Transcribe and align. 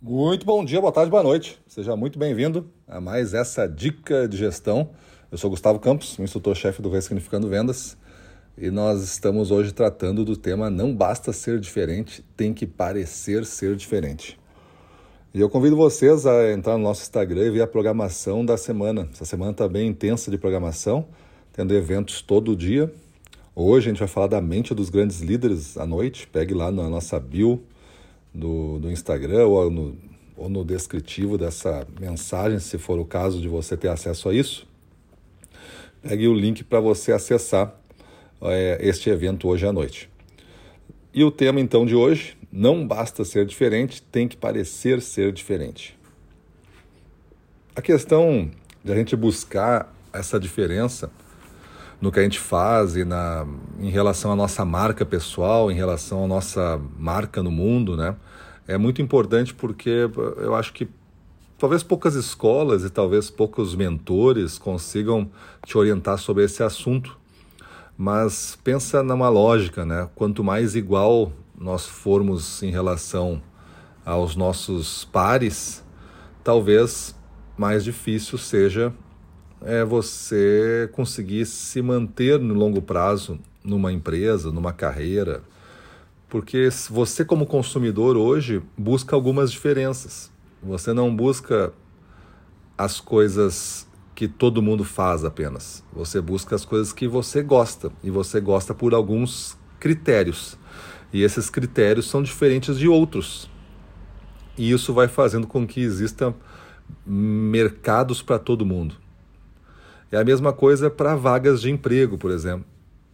Muito 0.00 0.46
bom 0.46 0.64
dia, 0.64 0.80
boa 0.80 0.92
tarde, 0.92 1.10
boa 1.10 1.24
noite. 1.24 1.58
Seja 1.66 1.96
muito 1.96 2.20
bem-vindo 2.20 2.70
a 2.86 3.00
mais 3.00 3.34
essa 3.34 3.66
dica 3.66 4.28
de 4.28 4.36
gestão. 4.36 4.90
Eu 5.28 5.36
sou 5.36 5.50
Gustavo 5.50 5.80
Campos, 5.80 6.16
instrutor-chefe 6.20 6.80
do 6.80 6.88
Ressignificando 6.88 7.48
Vendas, 7.48 7.96
e 8.56 8.70
nós 8.70 9.02
estamos 9.02 9.50
hoje 9.50 9.72
tratando 9.72 10.24
do 10.24 10.36
tema 10.36 10.70
Não 10.70 10.94
basta 10.94 11.32
ser 11.32 11.58
diferente, 11.58 12.24
tem 12.36 12.54
que 12.54 12.64
parecer 12.64 13.44
ser 13.44 13.74
diferente. 13.74 14.38
E 15.34 15.40
eu 15.40 15.50
convido 15.50 15.74
vocês 15.74 16.26
a 16.26 16.52
entrar 16.52 16.78
no 16.78 16.84
nosso 16.84 17.02
Instagram 17.02 17.46
e 17.46 17.50
ver 17.50 17.62
a 17.62 17.66
programação 17.66 18.46
da 18.46 18.56
semana. 18.56 19.08
Essa 19.12 19.24
semana 19.24 19.50
está 19.50 19.66
bem 19.66 19.88
intensa 19.88 20.30
de 20.30 20.38
programação, 20.38 21.08
tendo 21.52 21.74
eventos 21.74 22.22
todo 22.22 22.54
dia. 22.54 22.88
Hoje 23.52 23.88
a 23.88 23.90
gente 23.90 23.98
vai 23.98 24.08
falar 24.08 24.28
da 24.28 24.40
mente 24.40 24.72
dos 24.76 24.90
grandes 24.90 25.18
líderes 25.18 25.76
à 25.76 25.84
noite. 25.84 26.28
Pegue 26.28 26.54
lá 26.54 26.70
na 26.70 26.88
nossa 26.88 27.18
bio 27.18 27.64
do, 28.34 28.78
do 28.78 28.90
Instagram 28.90 29.46
ou 29.46 29.70
no, 29.70 29.96
ou 30.36 30.48
no 30.48 30.64
descritivo 30.64 31.36
dessa 31.36 31.86
mensagem, 32.00 32.58
se 32.58 32.78
for 32.78 32.98
o 32.98 33.04
caso 33.04 33.40
de 33.40 33.48
você 33.48 33.76
ter 33.76 33.88
acesso 33.88 34.28
a 34.28 34.34
isso. 34.34 34.66
Pegue 36.02 36.28
o 36.28 36.34
link 36.34 36.62
para 36.62 36.80
você 36.80 37.12
acessar 37.12 37.74
é, 38.42 38.78
este 38.80 39.10
evento 39.10 39.48
hoje 39.48 39.66
à 39.66 39.72
noite. 39.72 40.08
E 41.12 41.24
o 41.24 41.30
tema 41.30 41.60
então 41.60 41.84
de 41.84 41.94
hoje, 41.94 42.36
não 42.52 42.86
basta 42.86 43.24
ser 43.24 43.44
diferente, 43.44 44.02
tem 44.02 44.28
que 44.28 44.36
parecer 44.36 45.02
ser 45.02 45.32
diferente. 45.32 45.98
A 47.74 47.82
questão 47.82 48.50
de 48.84 48.92
a 48.92 48.94
gente 48.94 49.16
buscar 49.16 49.94
essa 50.12 50.38
diferença 50.38 51.10
no 52.00 52.12
que 52.12 52.20
a 52.20 52.22
gente 52.22 52.38
faz 52.38 52.96
e 52.96 53.04
na, 53.04 53.46
em 53.80 53.90
relação 53.90 54.30
à 54.32 54.36
nossa 54.36 54.64
marca 54.64 55.04
pessoal, 55.04 55.70
em 55.70 55.74
relação 55.74 56.24
à 56.24 56.28
nossa 56.28 56.80
marca 56.98 57.42
no 57.42 57.50
mundo, 57.50 57.96
né? 57.96 58.14
É 58.66 58.78
muito 58.78 59.02
importante 59.02 59.54
porque 59.54 60.08
eu 60.36 60.54
acho 60.54 60.72
que 60.72 60.88
talvez 61.58 61.82
poucas 61.82 62.14
escolas 62.14 62.84
e 62.84 62.90
talvez 62.90 63.30
poucos 63.30 63.74
mentores 63.74 64.58
consigam 64.58 65.28
te 65.64 65.76
orientar 65.76 66.18
sobre 66.18 66.44
esse 66.44 66.62
assunto. 66.62 67.18
Mas 67.96 68.56
pensa 68.62 69.02
numa 69.02 69.28
lógica, 69.28 69.84
né? 69.84 70.08
Quanto 70.14 70.44
mais 70.44 70.76
igual 70.76 71.32
nós 71.58 71.86
formos 71.86 72.62
em 72.62 72.70
relação 72.70 73.42
aos 74.04 74.36
nossos 74.36 75.04
pares, 75.04 75.84
talvez 76.44 77.14
mais 77.56 77.82
difícil 77.82 78.38
seja 78.38 78.92
é 79.62 79.84
você 79.84 80.88
conseguir 80.92 81.46
se 81.46 81.82
manter 81.82 82.38
no 82.38 82.54
longo 82.54 82.80
prazo 82.80 83.38
numa 83.64 83.92
empresa, 83.92 84.52
numa 84.52 84.72
carreira, 84.72 85.42
porque 86.28 86.68
você 86.90 87.24
como 87.24 87.46
consumidor 87.46 88.16
hoje 88.16 88.62
busca 88.76 89.16
algumas 89.16 89.50
diferenças. 89.50 90.30
Você 90.62 90.92
não 90.92 91.14
busca 91.14 91.72
as 92.76 93.00
coisas 93.00 93.88
que 94.14 94.28
todo 94.28 94.62
mundo 94.62 94.84
faz 94.84 95.24
apenas. 95.24 95.84
Você 95.92 96.20
busca 96.20 96.54
as 96.54 96.64
coisas 96.64 96.92
que 96.92 97.08
você 97.08 97.42
gosta 97.42 97.90
e 98.02 98.10
você 98.10 98.40
gosta 98.40 98.74
por 98.74 98.92
alguns 98.92 99.56
critérios. 99.80 100.58
E 101.12 101.22
esses 101.22 101.48
critérios 101.48 102.08
são 102.10 102.22
diferentes 102.22 102.78
de 102.78 102.88
outros. 102.88 103.48
E 104.56 104.70
isso 104.70 104.92
vai 104.92 105.08
fazendo 105.08 105.46
com 105.46 105.66
que 105.66 105.80
existam 105.80 106.34
mercados 107.06 108.20
para 108.20 108.38
todo 108.38 108.66
mundo. 108.66 108.96
É 110.10 110.16
a 110.16 110.24
mesma 110.24 110.52
coisa 110.52 110.88
para 110.88 111.14
vagas 111.14 111.60
de 111.60 111.70
emprego, 111.70 112.16
por 112.16 112.30
exemplo. 112.30 112.64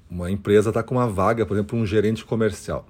Uma 0.09 0.31
empresa 0.31 0.71
está 0.71 0.83
com 0.83 0.95
uma 0.95 1.09
vaga, 1.09 1.45
por 1.45 1.55
exemplo, 1.55 1.79
um 1.79 1.85
gerente 1.85 2.25
comercial. 2.25 2.87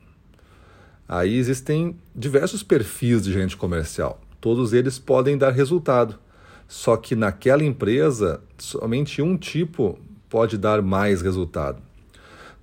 Aí 1.09 1.37
existem 1.37 1.97
diversos 2.15 2.63
perfis 2.63 3.23
de 3.23 3.33
gerente 3.33 3.57
comercial. 3.57 4.21
Todos 4.41 4.73
eles 4.73 4.99
podem 4.99 5.39
dar 5.39 5.53
resultado. 5.53 6.19
Só 6.69 6.97
que 6.97 7.15
naquela 7.15 7.65
empresa, 7.65 8.43
somente 8.59 9.23
um 9.23 9.37
tipo 9.37 9.99
pode 10.29 10.59
dar 10.59 10.83
mais 10.83 11.23
resultado. 11.23 11.81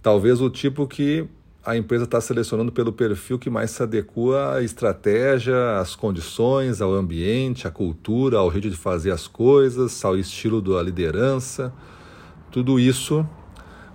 Talvez 0.02 0.42
o 0.42 0.50
tipo 0.50 0.88
que 0.88 1.28
a 1.64 1.78
empresa 1.78 2.06
está 2.06 2.20
selecionando 2.20 2.72
pelo 2.72 2.92
perfil 2.92 3.38
que 3.38 3.50
mais 3.50 3.70
se 3.72 3.84
adequa 3.84 4.56
à 4.56 4.64
estratégia, 4.64 5.78
às 5.80 5.96
condições, 5.96 6.82
ao 6.82 6.94
ambiente, 6.94 7.68
à 7.68 7.72
cultura, 7.72 8.40
ao 8.40 8.52
jeito 8.52 8.70
de 8.70 8.76
fazer 8.76 9.12
as 9.12 9.28
coisas, 9.28 10.04
ao 10.04 10.18
estilo 10.18 10.60
da 10.60 10.82
liderança. 10.82 11.72
Tudo 12.50 12.80
isso 12.80 13.28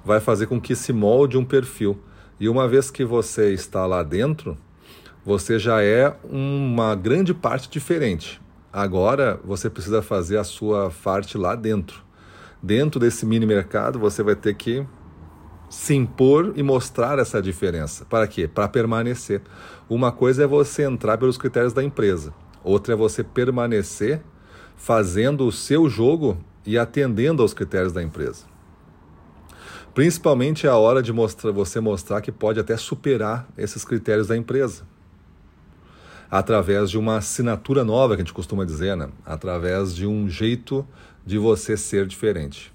vai 0.04 0.20
fazer 0.20 0.46
com 0.46 0.60
que 0.60 0.76
se 0.76 0.92
molde 0.92 1.36
um 1.36 1.44
perfil. 1.44 1.98
E 2.38 2.48
uma 2.48 2.68
vez 2.68 2.88
que 2.88 3.04
você 3.04 3.52
está 3.52 3.84
lá 3.84 4.04
dentro, 4.04 4.56
você 5.24 5.58
já 5.58 5.82
é 5.82 6.16
uma 6.22 6.94
grande 6.94 7.34
parte 7.34 7.68
diferente. 7.68 8.40
Agora 8.72 9.40
você 9.44 9.68
precisa 9.68 10.00
fazer 10.02 10.36
a 10.36 10.44
sua 10.44 10.92
parte 11.02 11.36
lá 11.36 11.56
dentro. 11.56 12.04
Dentro 12.62 13.00
desse 13.00 13.26
mini 13.26 13.44
mercado, 13.44 13.98
você 13.98 14.22
vai 14.22 14.36
ter 14.36 14.54
que 14.54 14.86
se 15.68 15.94
impor 15.94 16.52
e 16.56 16.62
mostrar 16.62 17.18
essa 17.18 17.42
diferença. 17.42 18.04
Para 18.04 18.26
quê? 18.26 18.46
Para 18.46 18.68
permanecer. 18.68 19.42
Uma 19.88 20.12
coisa 20.12 20.44
é 20.44 20.46
você 20.46 20.82
entrar 20.82 21.18
pelos 21.18 21.36
critérios 21.36 21.72
da 21.72 21.82
empresa, 21.82 22.32
outra 22.62 22.94
é 22.94 22.96
você 22.96 23.22
permanecer 23.22 24.22
fazendo 24.76 25.46
o 25.46 25.52
seu 25.52 25.88
jogo 25.88 26.38
e 26.64 26.78
atendendo 26.78 27.42
aos 27.42 27.54
critérios 27.54 27.92
da 27.92 28.02
empresa. 28.02 28.44
Principalmente 29.94 30.68
a 30.68 30.76
hora 30.76 31.02
de 31.02 31.12
mostrar, 31.12 31.50
você 31.50 31.80
mostrar 31.80 32.20
que 32.20 32.30
pode 32.30 32.60
até 32.60 32.76
superar 32.76 33.48
esses 33.56 33.84
critérios 33.84 34.26
da 34.26 34.36
empresa. 34.36 34.84
Através 36.30 36.90
de 36.90 36.98
uma 36.98 37.16
assinatura 37.16 37.82
nova, 37.82 38.14
que 38.14 38.20
a 38.20 38.24
gente 38.24 38.34
costuma 38.34 38.64
dizer, 38.64 38.96
né? 38.96 39.08
através 39.24 39.94
de 39.94 40.06
um 40.06 40.28
jeito 40.28 40.86
de 41.24 41.38
você 41.38 41.76
ser 41.76 42.06
diferente. 42.06 42.74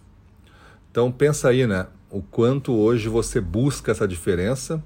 Então 0.91 1.11
pensa 1.11 1.49
aí, 1.49 1.65
né? 1.65 1.87
o 2.11 2.21
quanto 2.21 2.73
hoje 2.73 3.07
você 3.07 3.39
busca 3.39 3.91
essa 3.91 4.07
diferença 4.07 4.83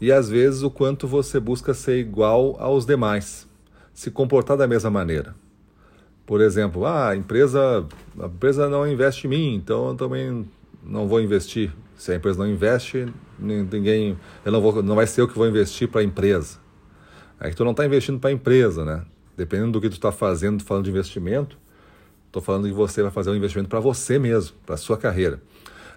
e 0.00 0.12
às 0.12 0.30
vezes 0.30 0.62
o 0.62 0.70
quanto 0.70 1.08
você 1.08 1.40
busca 1.40 1.74
ser 1.74 1.98
igual 1.98 2.56
aos 2.58 2.86
demais, 2.86 3.48
se 3.92 4.10
comportar 4.10 4.56
da 4.56 4.66
mesma 4.66 4.90
maneira. 4.90 5.34
Por 6.24 6.40
exemplo, 6.40 6.86
ah, 6.86 7.10
a 7.10 7.16
empresa, 7.16 7.84
a 8.18 8.26
empresa 8.26 8.68
não 8.68 8.86
investe 8.86 9.26
em 9.26 9.30
mim, 9.30 9.54
então 9.54 9.88
eu 9.88 9.94
também 9.96 10.48
não 10.82 11.08
vou 11.08 11.20
investir. 11.20 11.72
Se 11.96 12.12
a 12.12 12.16
empresa 12.16 12.38
não 12.38 12.48
investe, 12.48 13.06
ninguém, 13.38 14.16
eu 14.44 14.52
não 14.52 14.60
vou, 14.60 14.82
não 14.82 14.94
vai 14.94 15.06
ser 15.06 15.20
eu 15.20 15.28
que 15.28 15.36
vou 15.36 15.48
investir 15.48 15.88
para 15.88 16.00
a 16.00 16.04
empresa. 16.04 16.58
É 17.40 17.50
que 17.50 17.56
tu 17.56 17.64
não 17.64 17.72
está 17.72 17.84
investindo 17.84 18.20
para 18.20 18.30
a 18.30 18.32
empresa, 18.32 18.84
né? 18.84 19.04
Dependendo 19.36 19.72
do 19.72 19.80
que 19.80 19.88
tu 19.88 19.94
está 19.94 20.12
fazendo, 20.12 20.62
falando 20.62 20.84
de 20.84 20.90
investimento, 20.90 21.58
estou 22.32 22.40
falando 22.40 22.66
que 22.66 22.72
você 22.72 23.02
vai 23.02 23.10
fazer 23.10 23.28
um 23.28 23.36
investimento 23.36 23.68
para 23.68 23.78
você 23.78 24.18
mesmo, 24.18 24.56
para 24.64 24.74
a 24.74 24.78
sua 24.78 24.96
carreira. 24.96 25.38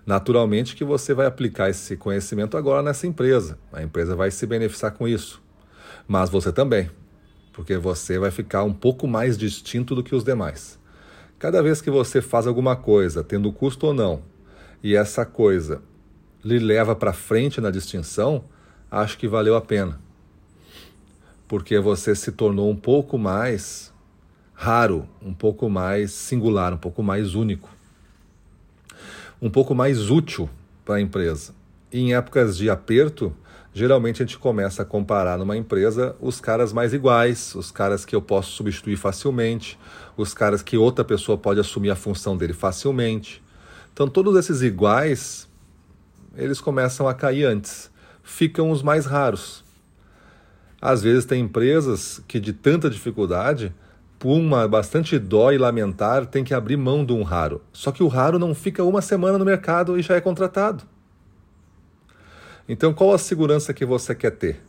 Naturalmente 0.05 0.75
que 0.75 0.83
você 0.83 1.13
vai 1.13 1.25
aplicar 1.25 1.69
esse 1.69 1.95
conhecimento 1.95 2.57
agora 2.57 2.83
nessa 2.83 3.07
empresa. 3.07 3.57
A 3.71 3.81
empresa 3.81 4.17
vai 4.17 4.29
se 4.29 4.45
beneficiar 4.45 4.91
com 4.91 5.07
isso. 5.07 5.41
Mas 6.05 6.29
você 6.29 6.51
também, 6.51 6.91
porque 7.53 7.77
você 7.77 8.19
vai 8.19 8.31
ficar 8.31 8.63
um 8.63 8.73
pouco 8.73 9.07
mais 9.07 9.37
distinto 9.37 9.95
do 9.95 10.03
que 10.03 10.13
os 10.13 10.25
demais. 10.25 10.77
Cada 11.39 11.63
vez 11.63 11.81
que 11.81 11.89
você 11.89 12.21
faz 12.21 12.45
alguma 12.45 12.75
coisa, 12.75 13.23
tendo 13.23 13.51
custo 13.53 13.87
ou 13.87 13.93
não, 13.93 14.21
e 14.83 14.93
essa 14.93 15.25
coisa 15.25 15.81
lhe 16.43 16.59
leva 16.59 16.93
para 16.93 17.13
frente 17.13 17.61
na 17.61 17.71
distinção, 17.71 18.43
acho 18.91 19.17
que 19.17 19.27
valeu 19.27 19.55
a 19.55 19.61
pena. 19.61 20.01
Porque 21.47 21.79
você 21.79 22.13
se 22.13 22.33
tornou 22.33 22.69
um 22.69 22.75
pouco 22.75 23.17
mais 23.17 23.94
raro, 24.55 25.07
um 25.21 25.33
pouco 25.33 25.69
mais 25.69 26.11
singular, 26.11 26.73
um 26.73 26.77
pouco 26.77 27.03
mais 27.03 27.35
único 27.35 27.75
um 29.41 29.49
pouco 29.49 29.75
mais 29.75 30.09
útil 30.09 30.49
para 30.83 30.95
a 30.95 31.01
empresa. 31.01 31.53
E 31.91 31.99
em 31.99 32.15
épocas 32.15 32.57
de 32.57 32.69
aperto, 32.69 33.35
geralmente 33.73 34.21
a 34.21 34.25
gente 34.25 34.37
começa 34.37 34.81
a 34.81 34.85
comparar 34.85 35.37
numa 35.37 35.57
empresa 35.57 36.15
os 36.19 36.39
caras 36.39 36.73
mais 36.73 36.93
iguais, 36.93 37.53
os 37.55 37.71
caras 37.71 38.05
que 38.05 38.15
eu 38.15 38.21
posso 38.21 38.51
substituir 38.51 38.95
facilmente, 38.95 39.77
os 40.17 40.33
caras 40.33 40.61
que 40.61 40.77
outra 40.77 41.03
pessoa 41.03 41.37
pode 41.37 41.59
assumir 41.59 41.89
a 41.89 41.95
função 41.95 42.37
dele 42.37 42.53
facilmente. 42.53 43.43
Então, 43.93 44.07
todos 44.09 44.35
esses 44.35 44.61
iguais, 44.61 45.47
eles 46.35 46.59
começam 46.59 47.07
a 47.07 47.13
cair 47.13 47.45
antes. 47.45 47.89
Ficam 48.23 48.71
os 48.71 48.81
mais 48.81 49.05
raros. 49.05 49.63
Às 50.81 51.01
vezes 51.01 51.23
tem 51.25 51.41
empresas 51.41 52.21
que 52.27 52.39
de 52.39 52.51
tanta 52.51 52.89
dificuldade 52.89 53.73
uma 54.25 54.67
bastante 54.67 55.19
dó 55.19 55.51
e 55.51 55.57
lamentar, 55.57 56.25
tem 56.25 56.43
que 56.43 56.53
abrir 56.53 56.77
mão 56.77 57.05
de 57.05 57.13
um 57.13 57.23
raro. 57.23 57.61
Só 57.71 57.91
que 57.91 58.01
o 58.01 58.07
raro 58.07 58.39
não 58.39 58.55
fica 58.55 58.83
uma 58.83 59.01
semana 59.01 59.37
no 59.37 59.45
mercado 59.45 59.99
e 59.99 60.01
já 60.01 60.15
é 60.15 60.21
contratado. 60.21 60.83
Então, 62.67 62.93
qual 62.93 63.13
a 63.13 63.17
segurança 63.17 63.73
que 63.73 63.85
você 63.85 64.15
quer 64.15 64.31
ter? 64.31 64.61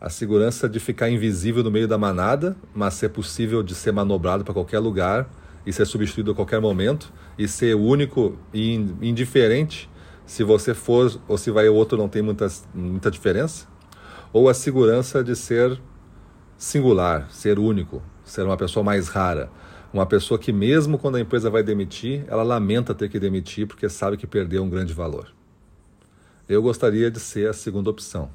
A 0.00 0.08
segurança 0.08 0.68
de 0.68 0.78
ficar 0.78 1.10
invisível 1.10 1.64
no 1.64 1.70
meio 1.70 1.88
da 1.88 1.98
manada, 1.98 2.56
mas 2.74 2.94
ser 2.94 3.08
possível 3.08 3.62
de 3.62 3.74
ser 3.74 3.92
manobrado 3.92 4.44
para 4.44 4.54
qualquer 4.54 4.78
lugar 4.78 5.28
e 5.66 5.72
ser 5.72 5.84
substituído 5.86 6.30
a 6.30 6.34
qualquer 6.34 6.60
momento 6.60 7.12
e 7.36 7.48
ser 7.48 7.74
único 7.74 8.38
e 8.54 8.74
indiferente 9.02 9.90
se 10.24 10.44
você 10.44 10.74
for 10.74 11.20
ou 11.26 11.36
se 11.36 11.50
vai 11.50 11.68
o 11.68 11.74
outro 11.74 11.98
não 11.98 12.08
tem 12.08 12.22
muita, 12.22 12.46
muita 12.72 13.10
diferença? 13.10 13.66
Ou 14.32 14.48
a 14.48 14.54
segurança 14.54 15.24
de 15.24 15.34
ser 15.34 15.80
singular, 16.60 17.26
ser 17.30 17.58
único, 17.58 18.02
ser 18.22 18.42
uma 18.42 18.56
pessoa 18.56 18.84
mais 18.84 19.08
rara. 19.08 19.50
Uma 19.94 20.04
pessoa 20.04 20.38
que, 20.38 20.52
mesmo 20.52 20.98
quando 20.98 21.16
a 21.16 21.20
empresa 21.20 21.48
vai 21.48 21.62
demitir, 21.62 22.22
ela 22.28 22.42
lamenta 22.42 22.94
ter 22.94 23.08
que 23.08 23.18
demitir 23.18 23.66
porque 23.66 23.88
sabe 23.88 24.18
que 24.18 24.26
perdeu 24.26 24.62
um 24.62 24.68
grande 24.68 24.92
valor. 24.92 25.32
Eu 26.46 26.62
gostaria 26.62 27.10
de 27.10 27.18
ser 27.18 27.48
a 27.48 27.54
segunda 27.54 27.88
opção, 27.88 28.30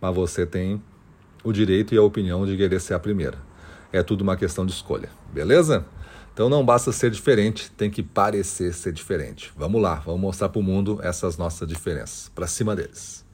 mas 0.00 0.12
você 0.12 0.44
tem 0.44 0.82
o 1.44 1.52
direito 1.52 1.94
e 1.94 1.98
a 1.98 2.02
opinião 2.02 2.44
de 2.44 2.56
querer 2.56 2.80
ser 2.80 2.94
a 2.94 2.98
primeira. 2.98 3.38
É 3.92 4.02
tudo 4.02 4.22
uma 4.22 4.36
questão 4.36 4.66
de 4.66 4.72
escolha, 4.72 5.08
beleza? 5.32 5.86
Então 6.34 6.48
não 6.48 6.66
basta 6.66 6.90
ser 6.90 7.12
diferente, 7.12 7.70
tem 7.70 7.88
que 7.88 8.02
parecer 8.02 8.74
ser 8.74 8.92
diferente. 8.92 9.52
Vamos 9.56 9.80
lá, 9.80 9.94
vamos 9.94 10.20
mostrar 10.20 10.48
para 10.48 10.58
o 10.58 10.64
mundo 10.64 10.98
essas 11.00 11.38
nossas 11.38 11.66
diferenças. 11.68 12.28
Para 12.34 12.48
cima 12.48 12.74
deles. 12.74 13.27